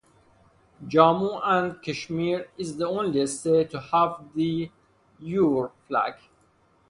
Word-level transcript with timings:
Jammu 0.89 1.39
and 1.43 1.79
Kashmir 1.79 2.49
is 2.57 2.77
the 2.77 2.87
only 2.89 3.27
state 3.27 3.69
to 3.69 3.79
have 3.79 4.33
"de 4.35 4.71
jure" 5.23 5.71
flag. 5.87 6.15